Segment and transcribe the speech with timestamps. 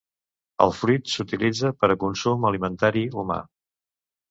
[0.63, 3.41] El fruit s'utilitza per a consum alimentari humà.